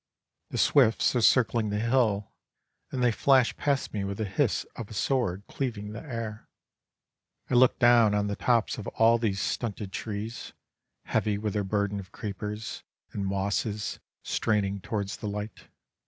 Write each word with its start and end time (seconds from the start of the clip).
The 0.49 0.57
swifts 0.57 1.15
are 1.15 1.21
circling 1.21 1.69
the 1.69 1.77
hill, 1.77 2.33
and 2.89 3.03
they 3.03 3.11
flash 3.11 3.55
past 3.55 3.93
me 3.93 4.03
with 4.03 4.17
the 4.17 4.25
hiss 4.25 4.63
of 4.75 4.89
a 4.89 4.95
sword 4.95 5.43
cleaving 5.47 5.91
the 5.91 6.01
air. 6.01 6.49
I 7.51 7.53
look 7.53 7.77
down 7.77 8.15
on 8.15 8.25
the 8.25 8.35
tops 8.35 8.79
of 8.79 8.87
all 8.97 9.19
these 9.19 9.39
stunted 9.39 9.91
trees, 9.93 10.53
heavy 11.03 11.37
with 11.37 11.53
their 11.53 11.63
burden 11.63 11.99
of 11.99 12.11
creepers 12.11 12.81
and 13.11 13.27
mosses 13.27 13.99
straining 14.23 14.81
towards 14.81 15.17
the 15.17 15.27
light. 15.27 15.67